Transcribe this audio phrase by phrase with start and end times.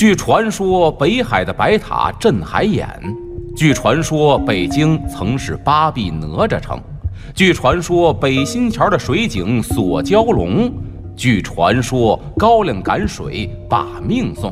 [0.00, 2.88] 据传说，北海的白塔镇海眼；
[3.54, 6.78] 据传说，北京曾是八臂哪吒城；
[7.34, 10.70] 据传说，北新桥的水井锁蛟龙；
[11.14, 14.50] 据传说，高粱赶水把命送；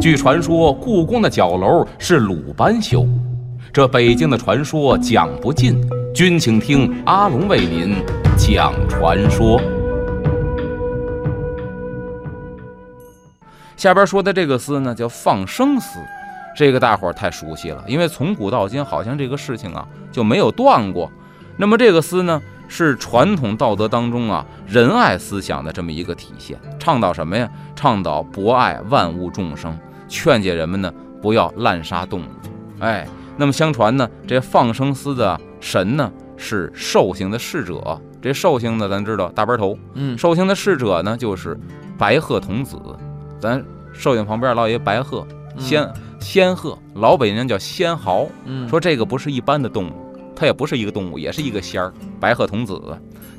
[0.00, 3.06] 据传说，故宫的角楼是鲁班修。
[3.70, 5.78] 这北京的传说讲不尽，
[6.14, 7.96] 君请听阿龙为您
[8.38, 9.60] 讲传说。
[13.76, 16.00] 下边说的这个司呢，叫放生司，
[16.56, 21.10] 这个大伙儿太熟悉了，因为从古到今，好像这个事情啊就没有断过。
[21.58, 27.48] 那么这个司呢，是传统道德当中啊仁爱思想的这么一个体现，倡导什么呀？
[27.74, 32.24] 倡导博爱万物众生，劝诫人们呢不要滥杀动物。
[32.78, 41.58] 哎，那么相传呢，这放生司的神呢是寿星的侍者，这寿星呢咱知道大白头，嗯，寿星的侍者呢就是
[41.98, 42.78] 白鹤童子。
[43.40, 45.26] 咱寿星旁边老爷白鹤，
[45.58, 45.88] 仙
[46.20, 48.26] 仙鹤，老北京人叫仙毫。
[48.44, 49.92] 嗯，说这个不是一般的动物，
[50.34, 51.92] 它也不是一个动物，也是一个仙儿。
[52.20, 52.80] 白鹤童子，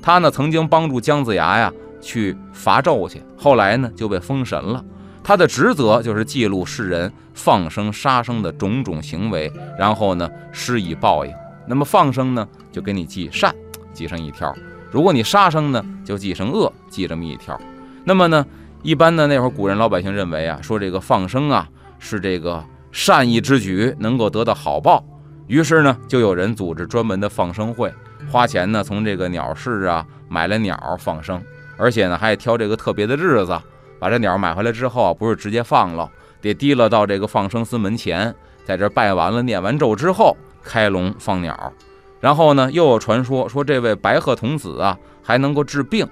[0.02, 4.84] 他呢曾经帮助姜子牙呀去伐纣去，后来呢就被封神了。
[5.24, 11.34] 他的职责就是记录世人放生杀生的种种行为，然后呢施以报应。
[11.68, 13.54] 那么放生呢，就给你记善，
[13.94, 14.54] 记上一条；
[14.90, 17.60] 如果你杀生呢，就记成恶，记这么一条。
[18.06, 18.46] 那么呢？
[18.84, 21.68] 一般呢，那会儿古人老百姓认为啊，说这个放生啊
[22.00, 25.04] 是这个善意之举，能够得到好报。
[25.48, 27.94] 于是呢，就有人组织专门的放生会，
[28.32, 31.42] 花钱呢从这个鸟市啊买了鸟放生，
[31.78, 33.60] 而且呢还挑这个特别的日子，
[34.00, 36.10] 把这鸟买回来之后啊，不是直接放了，
[36.40, 41.74] 得提了到这个放生司门前，在这拜完了、念完咒之后开笼放鸟。
[42.20, 46.08] 然后呢，又有传说说这位白鹤童子啊还能够治病。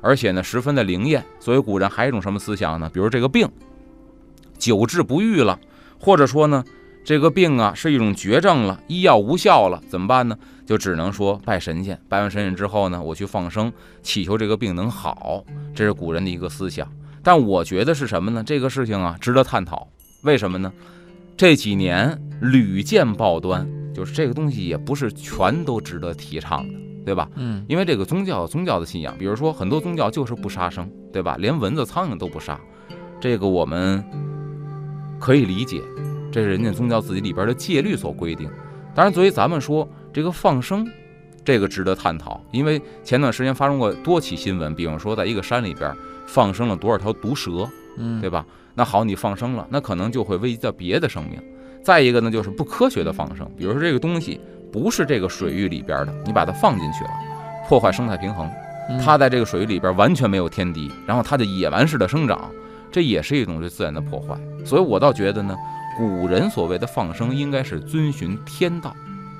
[0.00, 1.24] 而且呢，十分的灵验。
[1.38, 2.90] 所以古人还有一种什么思想呢？
[2.92, 3.48] 比如这个病
[4.58, 5.58] 久治不愈了，
[5.98, 6.64] 或者说呢，
[7.04, 10.38] 这个病啊是一种绝症了，医药无效了，怎么办呢？
[10.66, 12.00] 就只能说拜神仙。
[12.08, 13.72] 拜完神仙之后呢，我去放生，
[14.02, 15.44] 祈求这个病能好。
[15.74, 16.86] 这是古人的一个思想。
[17.22, 18.42] 但我觉得是什么呢？
[18.44, 19.88] 这个事情啊，值得探讨。
[20.22, 20.72] 为什么呢？
[21.36, 26.74] 这几年屡见报端，就是这个东西也不是全都值得提倡的。
[27.10, 27.28] 对吧？
[27.34, 31.34] 嗯，因为这个宗教，宗教的信仰，比如说很多宗教就是不杀生，对吧？
[31.40, 32.56] 连蚊子、苍蝇都不杀，
[33.18, 34.00] 这个我们
[35.18, 35.82] 可以理解，
[36.30, 38.48] 这是人家宗教自己里边的戒律所规定。
[38.94, 40.86] 当然，作为咱们说这个放生，
[41.44, 45.92] 这个值得探讨，因为前段时间发生过多起新闻，比方说在一个山里边
[46.28, 48.46] 放生了多少条毒蛇，嗯，对吧？
[48.76, 51.42] 那好，你放生了，那可能就会危及到别的生命。
[51.82, 54.40] 再一个呢，就是不科学的放生，比如说这个东西。
[54.72, 57.10] 不是这个水域里边的，你把它放进去了，
[57.68, 58.50] 破坏生态平衡。
[59.04, 62.50] 它在这个水域里边完全没有天敌，然后它就野蛮式的生长，
[62.90, 64.36] 这也是一种对自然的破坏。
[64.64, 65.56] 所以我倒觉得呢，
[65.96, 68.92] 古人所谓的放生应该是遵循天道，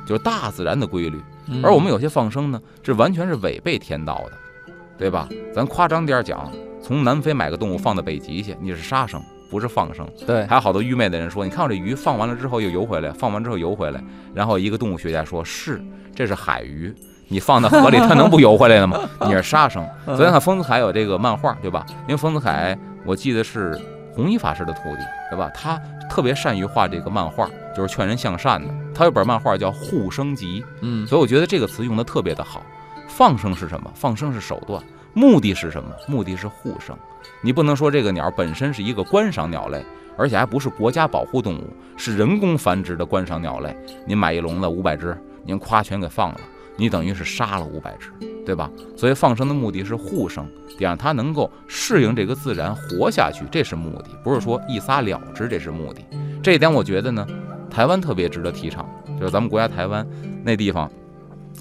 [0.07, 1.21] 就是大自然的规律。
[1.65, 5.29] 而我们有些放生呢，这完全是违背天道的，对吧？
[5.53, 6.49] 咱夸张点讲，
[6.81, 9.21] 从南非买个动物放到北极去，你是杀生。
[9.51, 14.03] 不是放生，对，还有好多愚昧的人说，你看我这鱼放完了之后又游回来，放完之后游回来，
[14.33, 15.83] 然后一个动物学家说，是，
[16.15, 16.95] 这是海鱼，
[17.29, 19.01] 你放到河里它能不游回来的吗？
[19.27, 19.85] 你是杀生。
[20.07, 21.85] 昨天看丰子恺有这个漫画，对吧？
[22.07, 23.77] 因为丰子恺我记得是
[24.15, 25.51] 弘一法师的徒弟，对吧？
[25.55, 28.73] 他特别善于画这个漫画，就是劝人向善的。
[28.95, 32.63] 他有本漫画叫《护生集》，嗯，所以我觉得这个词用的特别的好。
[33.09, 33.91] 放生是什么？
[33.95, 34.83] 放生是手段，
[35.13, 35.91] 目的是什么？
[36.07, 36.97] 目的是护生。
[37.43, 39.85] 你不能说这个鸟本身是一个观赏鸟类，
[40.17, 43.77] 而且还不是国家保护动物，是人工繁殖的观赏鸟类。
[44.07, 46.41] 您买一笼子五百只，您夸全给放了，
[46.77, 48.11] 你等于是杀了五百只，
[48.45, 48.71] 对吧？
[48.97, 50.47] 所以放生的目的是护生，
[50.79, 56.03] 得让它能够适应这个自然活下去，这是目的，不是说一撒了之，这是目的。
[56.43, 57.27] 这一点我觉得呢，
[57.71, 58.89] 台湾特别值得提倡，
[59.19, 60.07] 就是咱们国家台湾
[60.43, 60.91] 那地方，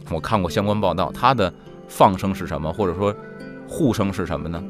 [0.09, 1.53] 我看过相关报道，它的
[1.87, 3.13] 放生是什么，或者说
[3.69, 4.61] 护生是什么呢？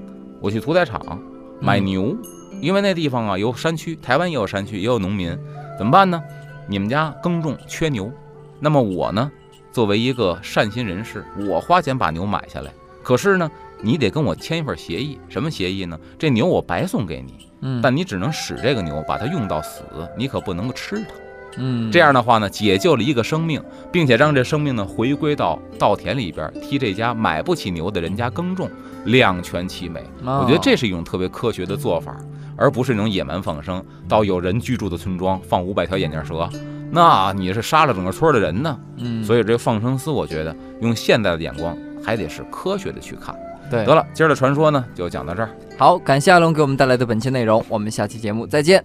[0.42, 1.20] 我去屠宰场
[1.62, 2.16] 买牛，
[2.62, 5.36] 因为那地方啊有山区，台湾也有山区，也有农民，
[5.78, 6.22] 怎么办呢？
[6.68, 8.12] 你们家耕种缺牛，
[8.60, 9.32] 那么我呢，
[9.72, 12.72] 作为一个善心人士，我花钱把牛买下来。
[13.02, 13.50] 可是呢，
[13.82, 15.98] 你得跟我签一份协议，什么协议呢？
[16.18, 19.82] 这牛我白送给你，嗯，但你只能使这个牛，把它用到死，
[20.18, 21.16] 你可不能够吃它。
[21.58, 23.62] 嗯，这样的话呢，解救了一个生命，
[23.92, 28.70] 并且让这生命呢回归到稻田里边，替这家买不起牛的人家耕种，
[29.06, 30.02] 两全其美。
[30.24, 32.16] 哦我觉得这是一种特别科学的做法，
[32.56, 33.84] 而不是那种野蛮放生。
[34.08, 36.50] 到有人居住的村庄放五百条眼镜蛇，
[36.92, 38.80] 那你是杀了整个村的人呢。
[38.98, 43.36] 嗯，所以这个放生丝，我觉得用现代的眼光，还得是科学的去看。
[43.70, 45.50] 对得了，今儿的传说呢就讲到这儿。
[45.78, 48.84] 好，感谢阿龙给我们带来的本期内容，我们下期节目再见。